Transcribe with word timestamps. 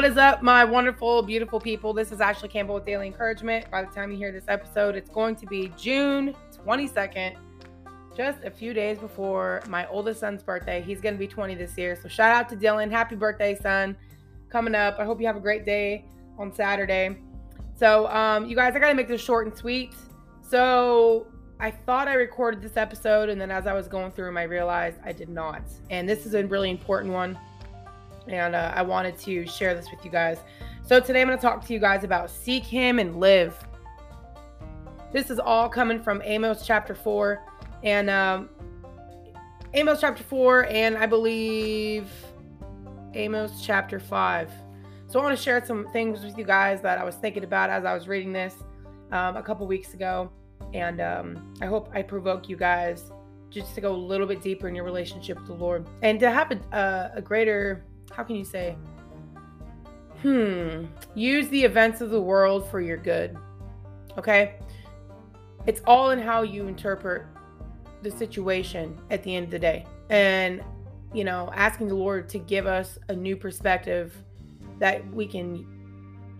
What 0.00 0.10
is 0.10 0.16
up, 0.16 0.40
my 0.40 0.64
wonderful, 0.64 1.20
beautiful 1.20 1.60
people? 1.60 1.92
This 1.92 2.10
is 2.10 2.22
Ashley 2.22 2.48
Campbell 2.48 2.76
with 2.76 2.86
Daily 2.86 3.06
Encouragement. 3.06 3.70
By 3.70 3.82
the 3.82 3.90
time 3.90 4.10
you 4.10 4.16
hear 4.16 4.32
this 4.32 4.46
episode, 4.48 4.96
it's 4.96 5.10
going 5.10 5.36
to 5.36 5.44
be 5.44 5.70
June 5.76 6.34
22nd, 6.66 7.36
just 8.16 8.42
a 8.42 8.50
few 8.50 8.72
days 8.72 8.96
before 8.96 9.60
my 9.68 9.86
oldest 9.88 10.20
son's 10.20 10.42
birthday. 10.42 10.80
He's 10.80 11.02
going 11.02 11.16
to 11.16 11.18
be 11.18 11.26
20 11.26 11.54
this 11.54 11.76
year. 11.76 11.98
So, 12.02 12.08
shout 12.08 12.34
out 12.34 12.48
to 12.48 12.56
Dylan. 12.56 12.90
Happy 12.90 13.14
birthday, 13.14 13.54
son. 13.54 13.94
Coming 14.48 14.74
up. 14.74 14.96
I 14.98 15.04
hope 15.04 15.20
you 15.20 15.26
have 15.26 15.36
a 15.36 15.40
great 15.40 15.66
day 15.66 16.06
on 16.38 16.50
Saturday. 16.54 17.18
So, 17.76 18.06
um, 18.06 18.46
you 18.48 18.56
guys, 18.56 18.74
I 18.74 18.78
got 18.78 18.88
to 18.88 18.94
make 18.94 19.06
this 19.06 19.20
short 19.20 19.48
and 19.48 19.54
sweet. 19.54 19.92
So, 20.40 21.26
I 21.58 21.70
thought 21.70 22.08
I 22.08 22.14
recorded 22.14 22.62
this 22.62 22.78
episode, 22.78 23.28
and 23.28 23.38
then 23.38 23.50
as 23.50 23.66
I 23.66 23.74
was 23.74 23.86
going 23.86 24.12
through 24.12 24.24
them, 24.24 24.38
I 24.38 24.44
realized 24.44 24.96
I 25.04 25.12
did 25.12 25.28
not. 25.28 25.60
And 25.90 26.08
this 26.08 26.24
is 26.24 26.32
a 26.32 26.46
really 26.46 26.70
important 26.70 27.12
one 27.12 27.38
and 28.30 28.54
uh, 28.54 28.72
I 28.74 28.82
wanted 28.82 29.18
to 29.18 29.46
share 29.46 29.74
this 29.74 29.90
with 29.90 30.04
you 30.04 30.10
guys. 30.10 30.38
So 30.86 31.00
today 31.00 31.20
I'm 31.20 31.26
going 31.26 31.38
to 31.38 31.42
talk 31.42 31.64
to 31.66 31.72
you 31.72 31.78
guys 31.78 32.04
about 32.04 32.30
seek 32.30 32.64
Him 32.64 32.98
and 32.98 33.16
live. 33.16 33.56
This 35.12 35.30
is 35.30 35.38
all 35.38 35.68
coming 35.68 36.02
from 36.02 36.22
Amos 36.24 36.64
chapter 36.64 36.94
four, 36.94 37.44
and 37.82 38.08
um, 38.08 38.48
Amos 39.74 40.00
chapter 40.00 40.22
four, 40.22 40.66
and 40.66 40.96
I 40.96 41.06
believe 41.06 42.08
Amos 43.14 43.64
chapter 43.64 43.98
five. 43.98 44.50
So 45.08 45.18
I 45.18 45.24
want 45.24 45.36
to 45.36 45.42
share 45.42 45.64
some 45.64 45.88
things 45.92 46.24
with 46.24 46.38
you 46.38 46.44
guys 46.44 46.80
that 46.82 46.98
I 46.98 47.04
was 47.04 47.16
thinking 47.16 47.42
about 47.42 47.70
as 47.70 47.84
I 47.84 47.92
was 47.92 48.06
reading 48.06 48.32
this 48.32 48.54
um, 49.10 49.36
a 49.36 49.42
couple 49.42 49.66
weeks 49.66 49.94
ago, 49.94 50.30
and 50.72 51.00
um, 51.00 51.54
I 51.60 51.66
hope 51.66 51.90
I 51.92 52.02
provoke 52.02 52.48
you 52.48 52.56
guys 52.56 53.10
just 53.50 53.74
to 53.74 53.80
go 53.80 53.92
a 53.92 53.96
little 53.96 54.28
bit 54.28 54.40
deeper 54.42 54.68
in 54.68 54.76
your 54.76 54.84
relationship 54.84 55.36
with 55.36 55.48
the 55.48 55.54
Lord 55.54 55.88
and 56.02 56.20
to 56.20 56.30
have 56.30 56.52
a, 56.52 56.60
a, 56.76 57.18
a 57.18 57.22
greater 57.22 57.84
how 58.10 58.22
can 58.22 58.36
you 58.36 58.44
say, 58.44 58.76
hmm, 60.22 60.84
use 61.14 61.48
the 61.48 61.64
events 61.64 62.00
of 62.00 62.10
the 62.10 62.20
world 62.20 62.70
for 62.70 62.80
your 62.80 62.96
good. 62.96 63.36
Okay? 64.18 64.56
It's 65.66 65.80
all 65.86 66.10
in 66.10 66.18
how 66.18 66.42
you 66.42 66.66
interpret 66.66 67.24
the 68.02 68.10
situation 68.10 68.98
at 69.10 69.22
the 69.22 69.34
end 69.34 69.46
of 69.46 69.50
the 69.50 69.58
day. 69.58 69.86
And, 70.08 70.62
you 71.12 71.24
know, 71.24 71.50
asking 71.54 71.88
the 71.88 71.94
Lord 71.94 72.28
to 72.30 72.38
give 72.38 72.66
us 72.66 72.98
a 73.08 73.14
new 73.14 73.36
perspective 73.36 74.14
that 74.78 75.08
we 75.12 75.26
can 75.26 75.66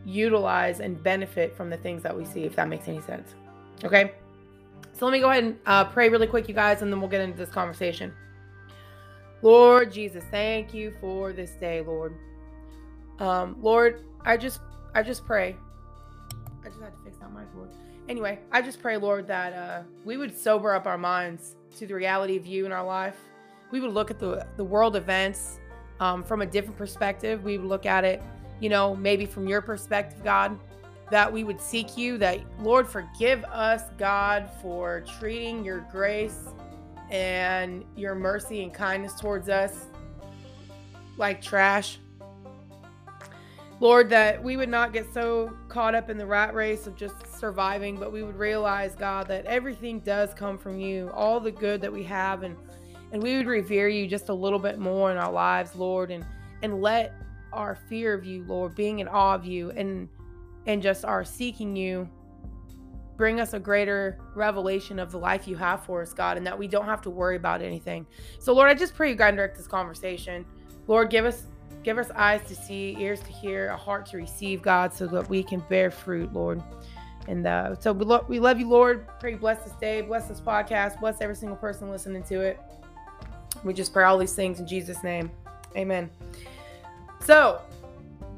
utilize 0.04 0.80
and 0.80 1.00
benefit 1.02 1.54
from 1.56 1.70
the 1.70 1.76
things 1.76 2.02
that 2.02 2.16
we 2.16 2.24
see, 2.24 2.44
if 2.44 2.56
that 2.56 2.68
makes 2.68 2.88
any 2.88 3.00
sense. 3.02 3.34
Okay? 3.84 4.12
So 4.92 5.06
let 5.06 5.12
me 5.12 5.20
go 5.20 5.30
ahead 5.30 5.44
and 5.44 5.58
uh, 5.66 5.84
pray 5.84 6.08
really 6.08 6.26
quick, 6.26 6.48
you 6.48 6.54
guys, 6.54 6.82
and 6.82 6.92
then 6.92 7.00
we'll 7.00 7.10
get 7.10 7.20
into 7.20 7.36
this 7.36 7.50
conversation. 7.50 8.12
Lord 9.42 9.92
Jesus, 9.92 10.24
thank 10.30 10.74
you 10.74 10.92
for 11.00 11.32
this 11.32 11.52
day, 11.52 11.80
Lord. 11.80 12.14
Um, 13.18 13.56
Lord, 13.60 14.04
I 14.24 14.36
just 14.36 14.60
I 14.94 15.02
just 15.02 15.24
pray. 15.24 15.56
I 16.62 16.68
just 16.68 16.80
had 16.80 16.92
to 16.92 16.98
fix 17.04 17.16
that 17.18 17.32
mic, 17.32 17.46
Lord. 17.56 17.70
Anyway, 18.08 18.38
I 18.52 18.60
just 18.60 18.82
pray, 18.82 18.96
Lord, 18.96 19.26
that 19.28 19.52
uh, 19.52 19.82
we 20.04 20.16
would 20.16 20.36
sober 20.36 20.74
up 20.74 20.86
our 20.86 20.98
minds 20.98 21.56
to 21.78 21.86
the 21.86 21.94
reality 21.94 22.36
of 22.36 22.46
you 22.46 22.66
in 22.66 22.72
our 22.72 22.84
life. 22.84 23.16
We 23.70 23.80
would 23.80 23.92
look 23.92 24.10
at 24.10 24.18
the 24.18 24.46
the 24.56 24.64
world 24.64 24.96
events 24.96 25.58
um, 26.00 26.22
from 26.22 26.42
a 26.42 26.46
different 26.46 26.76
perspective. 26.76 27.42
We 27.42 27.56
would 27.56 27.68
look 27.68 27.86
at 27.86 28.04
it, 28.04 28.22
you 28.60 28.68
know, 28.68 28.94
maybe 28.94 29.24
from 29.24 29.48
your 29.48 29.62
perspective, 29.62 30.22
God. 30.22 30.58
That 31.10 31.32
we 31.32 31.44
would 31.44 31.60
seek 31.60 31.96
you. 31.96 32.18
That 32.18 32.40
Lord, 32.60 32.86
forgive 32.86 33.42
us, 33.44 33.82
God, 33.96 34.50
for 34.60 35.02
treating 35.18 35.64
your 35.64 35.80
grace 35.90 36.48
and 37.10 37.84
your 37.96 38.14
mercy 38.14 38.62
and 38.62 38.72
kindness 38.72 39.14
towards 39.18 39.48
us 39.48 39.86
like 41.16 41.42
trash. 41.42 41.98
Lord, 43.80 44.10
that 44.10 44.42
we 44.42 44.58
would 44.58 44.68
not 44.68 44.92
get 44.92 45.12
so 45.12 45.52
caught 45.68 45.94
up 45.94 46.10
in 46.10 46.18
the 46.18 46.26
rat 46.26 46.54
race 46.54 46.86
of 46.86 46.96
just 46.96 47.14
surviving, 47.38 47.96
but 47.96 48.12
we 48.12 48.22
would 48.22 48.36
realize, 48.36 48.94
God, 48.94 49.26
that 49.28 49.46
everything 49.46 50.00
does 50.00 50.34
come 50.34 50.58
from 50.58 50.78
you, 50.78 51.10
all 51.14 51.40
the 51.40 51.50
good 51.50 51.80
that 51.80 51.92
we 51.92 52.02
have, 52.04 52.42
and 52.42 52.56
and 53.12 53.20
we 53.22 53.36
would 53.36 53.46
revere 53.46 53.88
you 53.88 54.06
just 54.06 54.28
a 54.28 54.34
little 54.34 54.58
bit 54.58 54.78
more 54.78 55.10
in 55.10 55.16
our 55.16 55.32
lives, 55.32 55.74
Lord, 55.74 56.10
and 56.10 56.24
and 56.62 56.82
let 56.82 57.14
our 57.52 57.74
fear 57.88 58.12
of 58.14 58.24
you, 58.24 58.44
Lord, 58.44 58.74
being 58.74 58.98
in 58.98 59.08
awe 59.08 59.34
of 59.34 59.46
you, 59.46 59.70
and 59.70 60.08
and 60.66 60.82
just 60.82 61.06
our 61.06 61.24
seeking 61.24 61.74
you 61.74 62.08
bring 63.20 63.38
us 63.38 63.52
a 63.52 63.60
greater 63.60 64.18
revelation 64.34 64.98
of 64.98 65.12
the 65.12 65.18
life 65.18 65.46
you 65.46 65.54
have 65.54 65.84
for 65.84 66.00
us, 66.00 66.14
God, 66.14 66.38
and 66.38 66.46
that 66.46 66.58
we 66.58 66.66
don't 66.66 66.86
have 66.86 67.02
to 67.02 67.10
worry 67.10 67.36
about 67.36 67.60
anything. 67.60 68.06
So, 68.38 68.54
Lord, 68.54 68.70
I 68.70 68.74
just 68.74 68.94
pray 68.94 69.10
you 69.10 69.14
guide 69.14 69.28
and 69.28 69.36
direct 69.36 69.58
this 69.58 69.66
conversation. 69.66 70.46
Lord, 70.86 71.10
give 71.10 71.26
us 71.26 71.42
give 71.82 71.98
us 71.98 72.10
eyes 72.12 72.40
to 72.48 72.54
see, 72.54 72.96
ears 72.98 73.20
to 73.20 73.30
hear, 73.30 73.68
a 73.68 73.76
heart 73.76 74.06
to 74.06 74.16
receive, 74.16 74.62
God, 74.62 74.94
so 74.94 75.06
that 75.08 75.28
we 75.28 75.42
can 75.42 75.62
bear 75.68 75.90
fruit, 75.90 76.32
Lord. 76.32 76.62
And 77.28 77.46
uh, 77.46 77.78
so 77.78 77.92
we, 77.92 78.06
lo- 78.06 78.24
we 78.26 78.40
love 78.40 78.58
you, 78.58 78.66
Lord. 78.66 79.06
Pray 79.20 79.34
bless 79.34 79.64
this 79.64 79.74
day, 79.74 80.00
bless 80.00 80.26
this 80.26 80.40
podcast, 80.40 80.98
bless 80.98 81.20
every 81.20 81.36
single 81.36 81.58
person 81.58 81.90
listening 81.90 82.22
to 82.22 82.40
it. 82.40 82.58
We 83.64 83.74
just 83.74 83.92
pray 83.92 84.04
all 84.04 84.16
these 84.16 84.32
things 84.32 84.60
in 84.60 84.66
Jesus' 84.66 85.04
name. 85.04 85.30
Amen. 85.76 86.08
So, 87.22 87.60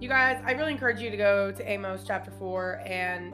you 0.01 0.09
guys, 0.09 0.43
I 0.45 0.53
really 0.53 0.73
encourage 0.73 1.01
you 1.01 1.09
to 1.09 1.17
go 1.17 1.53
to 1.53 1.71
Amos 1.71 2.03
chapter 2.05 2.33
4 2.33 2.83
and 2.85 3.33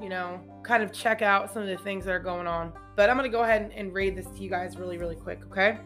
you 0.00 0.08
know, 0.08 0.40
kind 0.62 0.82
of 0.82 0.92
check 0.92 1.22
out 1.22 1.52
some 1.52 1.62
of 1.62 1.68
the 1.68 1.76
things 1.78 2.04
that 2.04 2.12
are 2.12 2.18
going 2.18 2.46
on. 2.46 2.72
But 2.96 3.10
I'm 3.10 3.16
going 3.16 3.30
to 3.30 3.36
go 3.36 3.42
ahead 3.42 3.72
and 3.74 3.92
read 3.92 4.16
this 4.16 4.26
to 4.26 4.42
you 4.42 4.50
guys 4.50 4.76
really, 4.76 4.98
really 4.98 5.16
quick, 5.16 5.40
okay? 5.46 5.78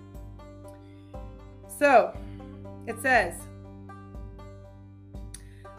So 1.78 2.16
it 2.86 3.00
says, 3.00 3.34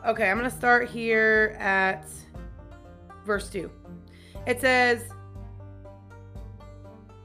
okay, 0.05 0.29
I'm 0.29 0.37
going 0.37 0.49
to 0.49 0.55
start 0.55 0.89
here 0.89 1.55
at 1.59 2.07
verse 3.25 3.49
2. 3.49 3.69
It 4.45 4.61
says, 4.61 5.09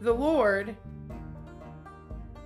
The 0.00 0.12
Lord 0.12 0.76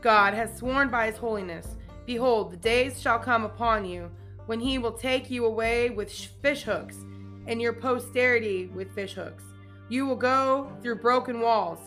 God 0.01 0.35
has 0.35 0.57
sworn 0.57 0.89
by 0.89 1.07
his 1.07 1.17
holiness, 1.17 1.77
Behold, 2.07 2.53
the 2.53 2.57
days 2.57 3.01
shall 3.01 3.19
come 3.19 3.45
upon 3.45 3.85
you 3.85 4.11
when 4.47 4.61
he 4.61 4.77
will 4.77 4.93
take 4.93 5.31
you 5.31 5.47
away 5.47 5.89
with 5.89 6.13
fish 6.43 6.63
hooks 6.63 6.99
and 7.47 7.61
your 7.61 7.73
posterity 7.73 8.67
with 8.67 8.95
fishhooks. 8.95 9.43
You 9.89 10.07
will 10.07 10.17
go 10.17 10.73
through 10.83 10.97
broken 10.97 11.41
walls, 11.41 11.79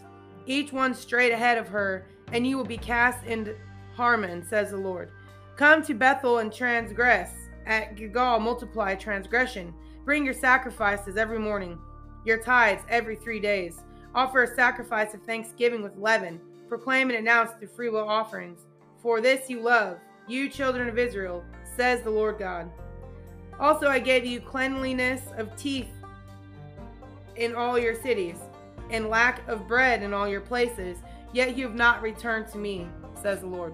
each 0.45 0.71
one 0.71 0.93
straight 0.93 1.31
ahead 1.31 1.57
of 1.57 1.67
her, 1.67 2.07
and 2.31 2.45
you 2.45 2.57
will 2.57 2.65
be 2.65 2.77
cast 2.77 3.25
into 3.25 3.55
Harmon, 3.95 4.45
says 4.47 4.71
the 4.71 4.77
Lord. 4.77 5.11
Come 5.55 5.83
to 5.83 5.93
Bethel 5.93 6.37
and 6.37 6.53
transgress. 6.53 7.31
At 7.65 7.95
Gilgal, 7.95 8.39
multiply 8.39 8.95
transgression. 8.95 9.73
Bring 10.05 10.23
your 10.23 10.33
sacrifices 10.33 11.17
every 11.17 11.39
morning, 11.39 11.77
your 12.25 12.37
tithes 12.37 12.83
every 12.89 13.17
three 13.17 13.39
days. 13.39 13.81
Offer 14.15 14.43
a 14.43 14.55
sacrifice 14.55 15.13
of 15.13 15.21
thanksgiving 15.23 15.83
with 15.83 15.97
leaven. 15.97 16.39
Proclaim 16.69 17.09
and 17.09 17.19
announce 17.19 17.51
the 17.59 17.67
freewill 17.67 18.07
offerings. 18.07 18.59
For 19.01 19.19
this 19.19 19.49
you 19.49 19.59
love, 19.59 19.97
you 20.27 20.49
children 20.49 20.87
of 20.87 20.97
Israel, 20.97 21.43
says 21.75 22.01
the 22.03 22.09
Lord 22.09 22.39
God. 22.39 22.71
Also, 23.59 23.87
I 23.87 23.99
gave 23.99 24.25
you 24.25 24.39
cleanliness 24.39 25.21
of 25.37 25.55
teeth 25.55 25.89
in 27.35 27.55
all 27.55 27.77
your 27.77 27.95
cities, 27.95 28.37
and 28.89 29.09
lack 29.09 29.47
of 29.47 29.67
bread 29.67 30.03
in 30.03 30.13
all 30.13 30.27
your 30.27 30.41
places, 30.41 30.97
yet 31.33 31.57
you 31.57 31.65
have 31.65 31.75
not 31.75 32.01
returned 32.01 32.47
to 32.49 32.57
me, 32.57 32.87
says 33.21 33.41
the 33.41 33.47
Lord. 33.47 33.73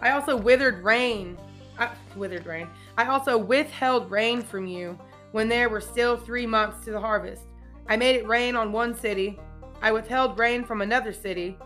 I 0.00 0.10
also 0.10 0.36
withered 0.36 0.82
rain, 0.82 1.38
uh, 1.78 1.88
withered 2.16 2.46
rain. 2.46 2.68
I 2.98 3.06
also 3.06 3.38
withheld 3.38 4.10
rain 4.10 4.42
from 4.42 4.66
you 4.66 4.98
when 5.32 5.48
there 5.48 5.68
were 5.68 5.80
still 5.80 6.16
three 6.16 6.46
months 6.46 6.84
to 6.84 6.90
the 6.90 7.00
harvest. 7.00 7.42
I 7.88 7.96
made 7.96 8.16
it 8.16 8.26
rain 8.26 8.56
on 8.56 8.72
one 8.72 8.94
city. 8.94 9.38
I 9.80 9.92
withheld 9.92 10.38
rain 10.38 10.64
from 10.64 10.82
another 10.82 11.12
city. 11.12 11.56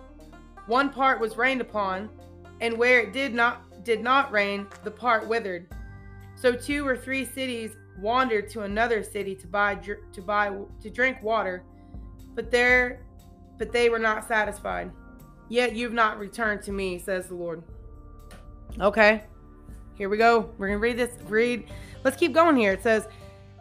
One 0.67 0.91
part 0.91 1.21
was 1.21 1.37
rained 1.37 1.61
upon, 1.61 2.11
and 2.61 2.77
where 2.77 3.01
it 3.01 3.13
did 3.13 3.35
not 3.35 3.85
did 3.85 4.03
not 4.03 4.31
rain, 4.31 4.67
the 4.85 4.91
part 4.91 5.27
withered. 5.27 5.67
So 6.41 6.53
two 6.53 6.87
or 6.87 6.97
three 6.97 7.27
cities 7.27 7.77
wandered 7.99 8.49
to 8.51 8.63
another 8.63 9.03
city 9.03 9.35
to 9.37 9.47
buy 9.47 9.75
to 9.75 10.23
buy 10.23 10.57
to 10.81 10.91
drink 10.91 11.23
water, 11.23 11.65
but 12.35 12.51
there 12.51 13.03
but 13.59 13.73
they 13.73 13.91
were 13.91 13.99
not 13.99 14.27
satisfied. 14.27 14.91
Yet 15.51 15.77
you've 15.77 15.93
not 15.93 16.19
returned 16.19 16.63
to 16.63 16.73
me, 16.73 16.99
says 16.99 17.27
the 17.27 17.35
Lord. 17.35 17.63
Okay. 18.81 19.25
Here 19.97 20.09
we 20.09 20.17
go. 20.17 20.51
We're 20.57 20.69
going 20.69 20.79
to 20.79 20.83
read 20.83 20.97
this. 20.97 21.21
Read. 21.29 21.71
Let's 22.05 22.17
keep 22.17 22.33
going 22.33 22.57
here. 22.57 22.73
It 22.73 22.83
says, 22.83 23.07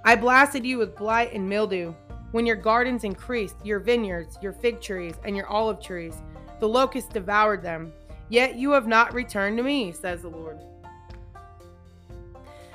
I 0.06 0.16
blasted 0.16 0.66
you 0.66 0.78
with 0.78 0.96
blight 0.96 1.34
and 1.34 1.50
mildew. 1.50 1.94
When 2.32 2.46
your 2.46 2.56
gardens 2.56 3.04
increased, 3.04 3.56
your 3.66 3.80
vineyards, 3.80 4.38
your 4.42 4.54
fig 4.54 4.80
trees, 4.80 5.16
and 5.25 5.36
your 5.36 5.48
olive 5.48 5.82
trees, 5.82 6.14
the 6.62 6.70
locusts 6.70 7.12
devoured 7.12 7.62
them. 7.62 7.92
Yet 8.30 8.56
you 8.56 8.72
have 8.72 8.88
not 8.88 9.14
returned 9.14 9.58
to 9.58 9.64
me, 9.64 9.92
says 9.92 10.22
the 10.22 10.30
Lord. 10.30 10.60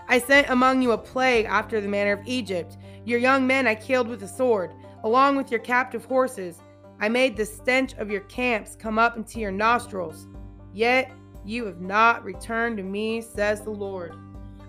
I 0.09 0.19
sent 0.19 0.51
among 0.51 0.83
you 0.83 0.93
a 0.93 0.99
plague 0.99 1.47
after 1.47 1.81
the 1.81 1.89
manner 1.89 2.13
of 2.13 2.27
Egypt. 2.27 2.77
Your 3.05 3.19
young 3.19 3.47
men 3.47 3.67
I 3.67 3.75
killed 3.75 4.09
with 4.09 4.23
a 4.23 4.29
sword, 4.29 4.73
along 5.03 5.37
with 5.37 5.51
your 5.51 5.61
captive 5.61 6.05
horses. 6.05 6.59
I 7.01 7.09
made 7.09 7.37
the 7.37 7.47
stench 7.47 7.95
of 7.95 8.11
your 8.11 8.23
camps 8.23 8.77
come 8.77 8.99
up 8.99 9.17
into 9.17 9.41
your 9.41 9.51
nostrils. 9.51 10.27
Yet 10.73 11.11
you 11.45 11.67
have 11.67 11.81
not 11.81 12.25
returned 12.25 12.77
to 12.79 12.83
me, 12.83 13.21
says 13.21 13.63
the 13.63 13.71
Lord. 13.71 14.15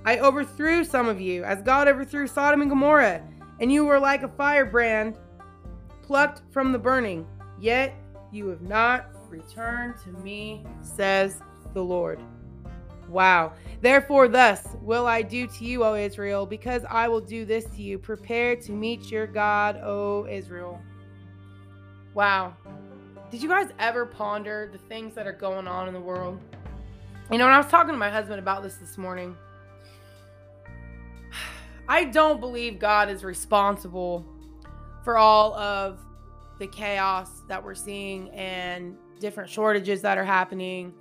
I 0.06 0.20
overthrew 0.20 0.84
some 0.84 1.08
of 1.08 1.20
you, 1.20 1.44
as 1.44 1.62
God 1.62 1.88
overthrew 1.88 2.28
Sodom 2.28 2.62
and 2.62 2.70
Gomorrah, 2.70 3.22
and 3.60 3.72
you 3.72 3.86
were 3.86 4.00
like 4.00 4.24
a 4.24 4.28
firebrand 4.28 5.18
plucked 6.04 6.42
from 6.52 6.72
the 6.72 6.80
burning. 6.80 7.26
Yet 7.60 7.94
you 8.31 8.48
have 8.48 8.62
not 8.62 9.10
returned 9.30 9.96
to 10.04 10.12
me, 10.24 10.66
says 10.81 11.40
the 11.74 11.84
Lord. 11.84 12.22
Wow. 13.10 13.54
Therefore, 13.81 14.28
thus 14.28 14.68
will 14.81 15.06
I 15.06 15.22
do 15.22 15.48
to 15.48 15.66
you, 15.66 15.84
O 15.84 15.96
Israel, 15.96 16.46
because 16.46 16.84
I 16.90 17.07
will 17.07 17.22
do 17.22 17.46
this 17.46 17.66
to 17.75 17.81
you. 17.81 18.00
Prepare 18.00 18.56
to 18.57 18.72
meet 18.72 19.12
your 19.12 19.28
God, 19.28 19.78
O 19.78 20.25
Israel. 20.28 20.81
Wow. 22.13 22.56
Did 23.30 23.42
you 23.42 23.50
guys 23.50 23.69
ever 23.80 24.06
ponder 24.06 24.69
the 24.72 24.78
things 24.78 25.13
that 25.16 25.28
are 25.28 25.34
going 25.34 25.68
on 25.68 25.88
in 25.88 25.94
the 25.94 26.00
world? 26.00 26.40
You 27.31 27.38
know, 27.38 27.46
when 27.46 27.54
I 27.54 27.57
was 27.57 27.68
talking 27.68 27.92
to 27.92 27.98
my 27.98 28.10
husband 28.10 28.40
about 28.40 28.63
this 28.63 28.75
this 28.75 28.98
morning, 28.98 29.36
I 31.88 32.06
don't 32.06 32.40
believe 32.40 32.80
God 32.80 33.10
is 33.10 33.24
responsible 33.24 34.25
for 35.04 35.18
all 35.18 35.54
of 35.56 36.00
the 36.60 36.68
chaos 36.68 37.30
that 37.48 37.63
we're 37.63 37.75
seeing 37.75 38.30
and 38.30 38.96
different 39.19 39.50
shortages 39.50 40.02
that 40.02 40.18
are 40.18 40.25
happening 40.25 40.94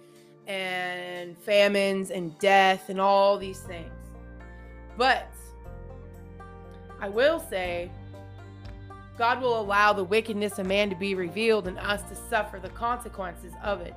and 0.47 1.37
famines 1.39 2.11
and 2.11 2.39
death 2.39 2.89
and 2.89 3.01
all 3.01 3.39
these 3.39 3.61
things. 3.61 3.93
But 4.97 5.29
I 7.01 7.09
will 7.09 7.41
say, 7.41 7.91
God 9.17 9.41
will 9.41 9.61
allow 9.61 9.93
the 9.93 10.05
wickedness 10.05 10.59
of 10.59 10.67
man 10.67 10.91
to 10.91 10.97
be 10.97 11.15
revealed 11.15 11.69
and 11.69 11.79
us 11.79 12.03
to 12.09 12.17
suffer 12.17 12.59
the 12.59 12.71
consequences 12.71 13.53
of 13.63 13.81
it. 13.81 13.95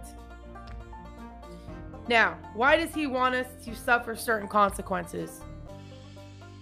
Now, 2.07 2.37
why 2.53 2.77
does 2.77 2.93
he 2.93 3.07
want 3.07 3.35
us 3.35 3.47
to 3.65 3.75
suffer 3.75 4.15
certain 4.15 4.47
consequences? 4.47 5.41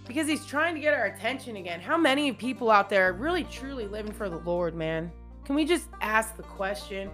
Because 0.08 0.28
he's 0.28 0.46
trying 0.46 0.76
to 0.76 0.82
get 0.82 0.94
our 0.94 1.06
attention 1.06 1.58
again. 1.58 1.82
How 1.82 1.98
many 1.98 2.32
people 2.32 2.72
out 2.72 2.90
there 2.90 3.10
are 3.10 3.14
really 3.14 3.44
truly 3.46 3.88
living 3.88 4.14
for 4.14 4.30
the 4.30 4.38
Lord, 4.38 4.76
man? 4.76 5.12
Can 5.44 5.56
we 5.56 5.66
just 5.66 5.88
ask 6.02 6.38
the 6.38 6.44
question? 6.44 7.10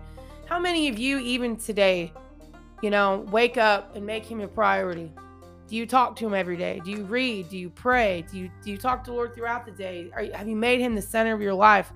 How 0.45 0.59
many 0.59 0.87
of 0.89 0.99
you, 0.99 1.19
even 1.19 1.57
today, 1.57 2.13
you 2.81 2.89
know, 2.89 3.25
wake 3.31 3.57
up 3.57 3.95
and 3.95 4.05
make 4.05 4.25
him 4.25 4.41
a 4.41 4.47
priority? 4.47 5.11
Do 5.67 5.77
you 5.77 5.85
talk 5.85 6.15
to 6.17 6.27
him 6.27 6.33
every 6.33 6.57
day? 6.57 6.81
Do 6.83 6.91
you 6.91 7.05
read? 7.05 7.49
Do 7.49 7.57
you 7.57 7.69
pray? 7.69 8.25
Do 8.29 8.37
you 8.37 8.51
do 8.63 8.71
you 8.71 8.77
talk 8.77 9.03
to 9.05 9.11
the 9.11 9.15
Lord 9.15 9.33
throughout 9.33 9.65
the 9.65 9.71
day? 9.71 10.11
Are, 10.13 10.23
have 10.35 10.47
you 10.47 10.55
made 10.55 10.81
him 10.81 10.95
the 10.95 11.01
center 11.01 11.33
of 11.33 11.41
your 11.41 11.53
life? 11.53 11.91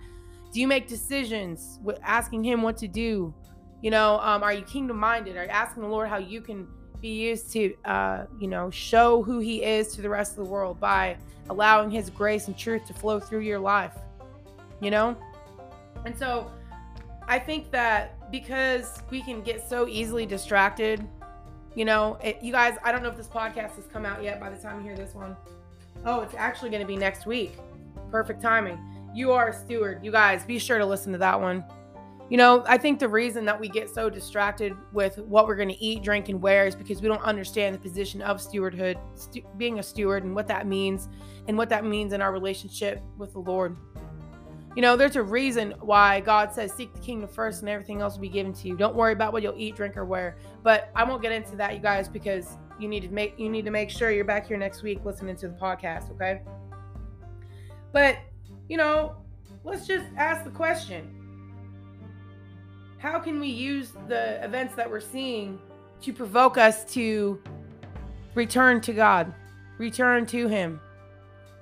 Do 0.53 0.61
you 0.61 0.67
make 0.67 0.87
decisions 0.87 1.79
with 1.83 1.99
asking 2.01 2.45
him 2.45 2.61
what 2.61 2.77
to 2.77 2.87
do? 2.87 3.33
You 3.81 3.91
know, 3.91 4.19
um, 4.21 4.43
are 4.43 4.53
you 4.53 4.61
kingdom 4.61 4.97
minded? 4.97 5.35
Are 5.35 5.43
you 5.43 5.49
asking 5.49 5.83
the 5.83 5.89
Lord 5.89 6.07
how 6.07 6.17
you 6.17 6.39
can 6.39 6.67
be 7.01 7.09
used 7.09 7.51
to, 7.51 7.75
uh, 7.83 8.25
you 8.39 8.47
know, 8.47 8.69
show 8.69 9.21
who 9.21 9.39
He 9.39 9.61
is 9.63 9.89
to 9.95 10.01
the 10.01 10.09
rest 10.09 10.31
of 10.31 10.45
the 10.45 10.49
world 10.49 10.79
by 10.79 11.17
allowing 11.49 11.91
His 11.91 12.09
grace 12.09 12.47
and 12.47 12.57
truth 12.57 12.87
to 12.87 12.93
flow 12.93 13.19
through 13.19 13.41
your 13.41 13.59
life? 13.59 13.93
You 14.79 14.91
know, 14.91 15.17
and 16.05 16.17
so 16.17 16.49
I 17.27 17.39
think 17.39 17.71
that 17.71 18.14
because 18.31 19.01
we 19.09 19.21
can 19.21 19.41
get 19.41 19.67
so 19.67 19.87
easily 19.87 20.25
distracted, 20.25 21.07
you 21.75 21.85
know, 21.85 22.17
it, 22.23 22.41
you 22.41 22.51
guys, 22.51 22.77
I 22.83 22.91
don't 22.91 23.03
know 23.03 23.09
if 23.09 23.17
this 23.17 23.27
podcast 23.27 23.75
has 23.75 23.85
come 23.91 24.05
out 24.05 24.23
yet 24.23 24.39
by 24.39 24.49
the 24.49 24.57
time 24.57 24.79
you 24.79 24.83
hear 24.85 24.95
this 24.95 25.13
one. 25.13 25.35
Oh, 26.05 26.21
it's 26.21 26.35
actually 26.35 26.69
going 26.69 26.81
to 26.81 26.87
be 26.87 26.97
next 26.97 27.25
week. 27.25 27.57
Perfect 28.11 28.41
timing. 28.41 28.79
You 29.13 29.31
are 29.31 29.49
a 29.49 29.53
steward. 29.53 30.03
You 30.03 30.11
guys, 30.11 30.43
be 30.45 30.59
sure 30.59 30.77
to 30.77 30.85
listen 30.85 31.11
to 31.13 31.17
that 31.19 31.39
one. 31.39 31.63
You 32.29 32.37
know, 32.37 32.63
I 32.67 32.77
think 32.77 32.99
the 32.99 33.07
reason 33.07 33.45
that 33.45 33.59
we 33.59 33.69
get 33.69 33.89
so 33.89 34.09
distracted 34.09 34.73
with 34.91 35.19
what 35.19 35.45
we're 35.45 35.55
going 35.55 35.69
to 35.69 35.83
eat, 35.83 36.01
drink, 36.01 36.27
and 36.27 36.41
wear 36.41 36.65
is 36.65 36.75
because 36.75 37.01
we 37.01 37.07
don't 37.07 37.21
understand 37.21 37.75
the 37.75 37.79
position 37.79 38.21
of 38.23 38.37
stewardhood, 38.37 38.97
stu- 39.13 39.43
being 39.57 39.77
a 39.77 39.83
steward, 39.83 40.23
and 40.23 40.33
what 40.33 40.47
that 40.47 40.65
means, 40.65 41.07
and 41.47 41.55
what 41.55 41.69
that 41.69 41.85
means 41.85 42.13
in 42.13 42.21
our 42.21 42.31
relationship 42.31 42.99
with 43.17 43.33
the 43.33 43.39
Lord. 43.39 43.77
You 44.75 44.81
know, 44.81 44.97
there's 44.97 45.15
a 45.15 45.23
reason 45.23 45.73
why 45.79 46.19
God 46.19 46.51
says, 46.51 46.73
Seek 46.73 46.93
the 46.93 46.99
kingdom 46.99 47.29
first, 47.29 47.61
and 47.61 47.69
everything 47.69 48.01
else 48.01 48.15
will 48.15 48.21
be 48.21 48.29
given 48.29 48.53
to 48.53 48.67
you. 48.67 48.75
Don't 48.75 48.95
worry 48.95 49.13
about 49.13 49.31
what 49.31 49.41
you'll 49.41 49.55
eat, 49.57 49.75
drink, 49.75 49.95
or 49.95 50.03
wear. 50.03 50.35
But 50.63 50.89
I 50.95 51.05
won't 51.05 51.21
get 51.21 51.31
into 51.31 51.55
that, 51.55 51.73
you 51.73 51.79
guys, 51.79 52.09
because 52.09 52.57
you 52.79 52.87
need 52.87 53.01
to 53.03 53.09
make 53.09 53.39
you 53.39 53.49
need 53.49 53.65
to 53.65 53.71
make 53.71 53.89
sure 53.89 54.11
you're 54.11 54.25
back 54.25 54.47
here 54.47 54.57
next 54.57 54.83
week 54.83 55.03
listening 55.05 55.35
to 55.37 55.47
the 55.47 55.53
podcast, 55.53 56.11
okay? 56.11 56.41
But 57.91 58.17
you 58.67 58.77
know, 58.77 59.15
let's 59.63 59.87
just 59.87 60.05
ask 60.17 60.43
the 60.43 60.51
question 60.51 61.11
how 62.97 63.19
can 63.19 63.39
we 63.39 63.47
use 63.47 63.93
the 64.07 64.43
events 64.43 64.75
that 64.75 64.89
we're 64.89 64.99
seeing 64.99 65.59
to 66.01 66.11
provoke 66.11 66.57
us 66.57 66.83
to 66.93 67.39
return 68.33 68.81
to 68.81 68.93
God, 68.93 69.33
return 69.77 70.25
to 70.27 70.47
Him? 70.47 70.81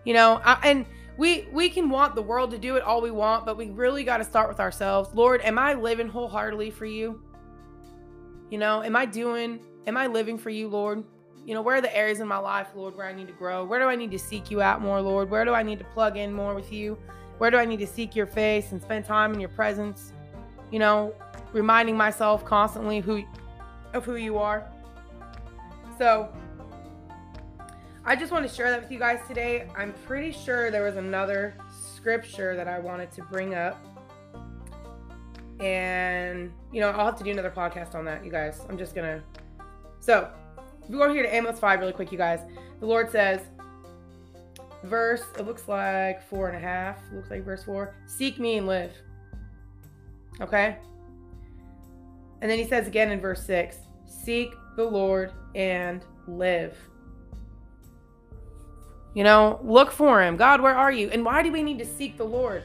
You 0.05 0.13
know, 0.13 0.41
I, 0.43 0.57
and 0.63 0.85
we 1.17 1.47
we 1.51 1.69
can 1.69 1.89
want 1.89 2.15
the 2.15 2.21
world 2.21 2.51
to 2.51 2.57
do 2.57 2.75
it 2.75 2.83
all 2.83 3.01
we 3.01 3.11
want, 3.11 3.45
but 3.45 3.57
we 3.57 3.69
really 3.69 4.03
got 4.03 4.17
to 4.17 4.23
start 4.23 4.49
with 4.49 4.59
ourselves. 4.59 5.09
Lord, 5.13 5.41
am 5.41 5.59
I 5.59 5.73
living 5.73 6.07
wholeheartedly 6.07 6.71
for 6.71 6.85
you? 6.85 7.21
You 8.49 8.57
know, 8.57 8.83
am 8.83 8.95
I 8.95 9.05
doing? 9.05 9.59
Am 9.87 9.97
I 9.97 10.07
living 10.07 10.37
for 10.37 10.49
you, 10.49 10.67
Lord? 10.67 11.03
You 11.45 11.53
know, 11.53 11.61
where 11.61 11.75
are 11.75 11.81
the 11.81 11.95
areas 11.95 12.19
in 12.19 12.27
my 12.27 12.37
life, 12.37 12.67
Lord, 12.73 12.95
where 12.95 13.05
I 13.05 13.13
need 13.13 13.27
to 13.27 13.33
grow? 13.33 13.65
Where 13.65 13.79
do 13.79 13.85
I 13.85 13.95
need 13.95 14.11
to 14.11 14.19
seek 14.19 14.49
you 14.49 14.61
out 14.61 14.81
more, 14.81 15.01
Lord? 15.01 15.29
Where 15.29 15.43
do 15.43 15.53
I 15.53 15.61
need 15.61 15.79
to 15.79 15.85
plug 15.85 16.15
in 16.15 16.31
more 16.31 16.55
with 16.55 16.71
you? 16.71 16.97
Where 17.37 17.51
do 17.51 17.57
I 17.57 17.65
need 17.65 17.79
to 17.79 17.87
seek 17.87 18.15
your 18.15 18.27
face 18.27 18.71
and 18.71 18.81
spend 18.81 19.05
time 19.05 19.33
in 19.33 19.39
your 19.39 19.49
presence? 19.49 20.13
You 20.71 20.79
know, 20.79 21.13
reminding 21.51 21.97
myself 21.97 22.45
constantly 22.45 23.01
who 23.01 23.23
of 23.93 24.05
who 24.05 24.15
you 24.15 24.37
are. 24.37 24.65
So 25.97 26.33
I 28.05 28.17
just 28.17 28.31
want 28.33 28.47
to 28.47 28.53
share 28.53 28.69
that 28.69 28.81
with 28.81 28.91
you 28.91 28.99
guys 28.99 29.19
today. 29.27 29.67
I'm 29.77 29.93
pretty 30.05 30.33
sure 30.33 30.69
there 30.71 30.83
was 30.83 30.97
another 30.97 31.55
scripture 31.95 32.53
that 32.55 32.67
I 32.67 32.77
wanted 32.77 33.11
to 33.13 33.23
bring 33.23 33.55
up. 33.55 33.81
And, 35.61 36.51
you 36.73 36.81
know, 36.81 36.89
I'll 36.89 37.05
have 37.05 37.17
to 37.19 37.23
do 37.23 37.31
another 37.31 37.49
podcast 37.49 37.95
on 37.95 38.03
that, 38.05 38.25
you 38.25 38.31
guys. 38.31 38.59
I'm 38.67 38.77
just 38.77 38.93
going 38.93 39.07
to. 39.07 39.23
So, 40.01 40.29
if 40.83 40.89
we 40.89 40.97
go 40.97 41.13
here 41.13 41.23
to 41.23 41.33
Amos 41.33 41.59
5 41.59 41.79
really 41.79 41.93
quick, 41.93 42.11
you 42.11 42.17
guys, 42.17 42.41
the 42.81 42.85
Lord 42.85 43.09
says, 43.09 43.39
verse, 44.83 45.23
it 45.39 45.45
looks 45.45 45.69
like 45.69 46.21
four 46.27 46.49
and 46.49 46.57
a 46.57 46.59
half, 46.59 46.97
looks 47.13 47.29
like 47.29 47.45
verse 47.45 47.63
four, 47.63 47.95
seek 48.05 48.37
me 48.37 48.57
and 48.57 48.67
live. 48.67 48.91
Okay? 50.41 50.77
And 52.41 52.51
then 52.51 52.59
he 52.59 52.65
says 52.65 52.87
again 52.87 53.11
in 53.11 53.21
verse 53.21 53.45
6 53.45 53.77
Seek 54.05 54.53
the 54.75 54.83
Lord 54.83 55.31
and 55.55 56.03
live. 56.27 56.75
You 59.13 59.23
know, 59.23 59.59
look 59.63 59.91
for 59.91 60.21
him. 60.21 60.37
God, 60.37 60.61
where 60.61 60.75
are 60.75 60.91
you? 60.91 61.09
And 61.09 61.23
why 61.23 61.43
do 61.43 61.51
we 61.51 61.61
need 61.61 61.77
to 61.79 61.85
seek 61.85 62.17
the 62.17 62.23
Lord? 62.23 62.63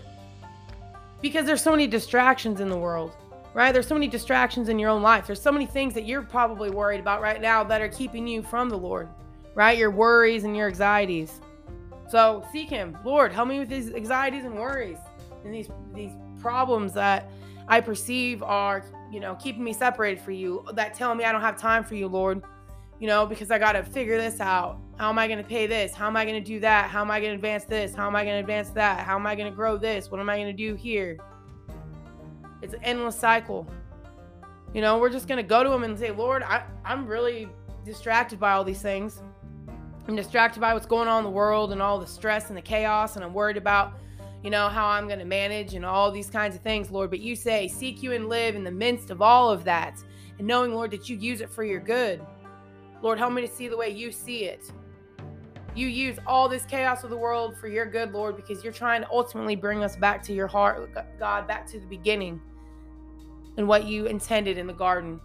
Because 1.21 1.47
there's 1.47 1.63
so 1.63 1.71
many 1.71 1.87
distractions 1.87 2.61
in 2.61 2.69
the 2.69 2.77
world, 2.77 3.13
right? 3.55 3.73
There's 3.73 3.87
so 3.87 3.95
many 3.95 4.09
distractions 4.09 4.69
in 4.69 4.79
your 4.79 4.91
own 4.91 5.03
life. 5.03 5.27
There's 5.27 5.43
so 5.43 5.53
many 5.53 5.67
things 5.67 5.95
that 5.95 6.07
you're 6.07 6.23
probably 6.23 6.71
worried 6.71 7.01
about 7.01 7.21
right 7.21 7.41
now 7.41 7.65
that 7.65 7.81
are 7.81 7.89
keeping 7.89 8.27
you 8.27 8.43
from 8.43 8.69
the 8.69 8.79
Lord, 8.79 9.09
right? 9.55 9.77
Your 9.77 9.91
worries 9.91 10.45
and 10.45 10.57
your 10.57 10.69
anxieties. 10.69 11.41
So 12.09 12.45
seek 12.53 12.71
him. 12.71 12.97
Lord, 13.05 13.33
help 13.33 13.49
me 13.49 13.59
with 13.59 13.69
these 13.69 13.93
anxieties 13.93 14.45
and 14.45 14.55
worries 14.55 14.99
and 15.45 15.53
these 15.53 15.69
these 15.95 16.13
problems 16.41 16.93
that 16.95 17.29
I 17.67 17.81
perceive 17.81 18.43
are 18.43 18.83
you 19.11 19.21
know, 19.21 19.35
keeping 19.37 19.65
me 19.65 19.73
separated 19.73 20.21
for 20.21 20.33
you, 20.33 20.65
that 20.75 20.95
tell 20.95 21.15
me 21.15 21.25
I 21.25 21.33
don't 21.33 21.41
have 21.41 21.57
time 21.57 21.85
for 21.85 21.95
you, 21.95 22.09
Lord, 22.09 22.43
you 23.01 23.07
know, 23.07 23.27
because 23.27 23.51
I 23.51 23.59
got 23.59 23.73
to 23.73 23.83
figure 23.83 24.19
this 24.19 24.41
out. 24.41 24.81
How 24.99 25.09
am 25.09 25.19
I 25.19 25.27
going 25.27 25.39
to 25.39 25.45
pay 25.45 25.67
this? 25.67 25.95
How 25.95 26.07
am 26.07 26.17
I 26.17 26.25
going 26.25 26.43
to 26.43 26.47
do 26.47 26.61
that? 26.61 26.91
How 26.91 27.01
am 27.01 27.11
I 27.11 27.21
going 27.21 27.31
to 27.31 27.37
advance 27.37 27.65
this? 27.65 27.95
How 27.95 28.07
am 28.07 28.17
I 28.17 28.25
going 28.25 28.37
to 28.37 28.41
advance 28.41 28.71
that? 28.71 29.07
How 29.07 29.15
am 29.17 29.27
I 29.27 29.35
going 29.35 29.51
to 29.51 29.55
grow 29.55 29.77
this? 29.77 30.11
What 30.11 30.21
am 30.21 30.29
I 30.29 30.37
going 30.37 30.49
to 30.49 30.53
do 30.53 30.75
here? 30.75 31.19
It's 32.63 32.75
an 32.75 32.81
endless 32.83 33.17
cycle. 33.17 33.67
You 34.75 34.83
know, 34.83 34.99
we're 34.99 35.11
just 35.11 35.29
going 35.29 35.43
to 35.43 35.49
go 35.49 35.63
to 35.63 35.71
Him 35.71 35.85
and 35.85 35.99
say, 35.99 36.11
Lord, 36.11 36.43
I, 36.43 36.65
I'm 36.85 37.07
really 37.07 37.49
distracted 37.85 38.41
by 38.41 38.53
all 38.53 38.65
these 38.65 38.83
things. 38.83 39.23
I'm 40.09 40.17
distracted 40.17 40.61
by 40.61 40.75
what's 40.75 40.87
going 40.87 41.07
on 41.07 41.19
in 41.19 41.25
the 41.25 41.31
world 41.31 41.71
and 41.73 41.81
all 41.81 41.99
the 41.99 42.07
stress 42.07 42.49
and 42.49 42.57
the 42.57 42.63
chaos, 42.63 43.17
and 43.17 43.25
I'm 43.25 43.35
worried 43.35 43.57
about 43.57 43.95
you 44.43 44.51
know, 44.51 44.69
how 44.69 44.87
I'm 44.87 45.07
going 45.07 45.19
to 45.19 45.25
manage 45.25 45.75
and 45.75 45.85
all 45.85 46.11
these 46.11 46.31
kinds 46.31 46.55
of 46.55 46.63
things, 46.63 46.91
Lord. 46.91 47.11
But 47.11 47.21
you 47.21 47.35
say, 47.35 47.67
seek 47.67 48.03
you 48.03 48.13
and 48.13 48.29
live 48.29 48.55
in 48.55 48.65
the 48.65 48.71
midst 48.71 49.11
of 49.11 49.21
all 49.21 49.51
of 49.51 49.65
that. 49.65 50.03
And 50.39 50.47
knowing, 50.47 50.75
Lord, 50.75 50.93
that 50.93 51.09
you 51.09 51.17
use 51.17 51.41
it 51.41 51.51
for 51.51 51.65
your 51.65 51.81
good. 51.81 52.25
Lord, 53.03 53.19
help 53.19 53.33
me 53.33 53.43
to 53.43 53.49
see 53.49 53.69
the 53.69 53.77
way 53.77 53.91
you 53.91 54.11
see 54.11 54.45
it. 54.45 54.71
You 55.75 55.87
use 55.87 56.19
all 56.27 56.49
this 56.49 56.65
chaos 56.65 57.05
of 57.05 57.11
the 57.11 57.17
world 57.17 57.57
for 57.57 57.69
your 57.69 57.87
good, 57.87 58.13
Lord, 58.13 58.37
because 58.37 58.65
you're 58.65 58.73
trying 58.73 59.03
to 59.03 59.11
ultimately 59.11 59.55
bring 59.55 59.85
us 59.85 59.97
back 59.97 60.23
to 60.25 60.33
your 60.33 60.49
heart, 60.49 60.91
God, 61.19 61.47
back 61.47 61.67
to 61.69 61.79
the 61.79 61.87
beginning 61.87 62.41
and 63.57 63.69
what 63.69 63.85
you 63.85 64.07
intended 64.07 64.59
in 64.59 64.67
the 64.67 64.73
garden 64.73 65.21